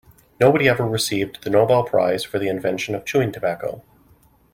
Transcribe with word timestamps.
Nobody 0.39 0.67
ever 0.67 0.83
received 0.87 1.43
the 1.43 1.51
Nobel 1.51 1.83
prize 1.83 2.23
for 2.23 2.39
the 2.39 2.47
invention 2.47 2.95
of 2.95 3.05
chewing 3.05 3.31
tobacco. 3.31 3.83